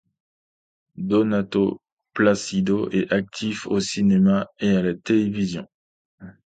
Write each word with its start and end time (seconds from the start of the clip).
Donato 0.95 1.79
Placido 2.15 2.89
est 2.89 3.13
actif 3.13 3.67
au 3.67 3.79
cinéma 3.79 4.47
et 4.57 4.69
à 4.71 4.81
la 4.81 4.95
télévision. 4.95 5.67